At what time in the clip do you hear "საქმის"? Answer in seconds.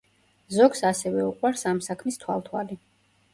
1.89-2.19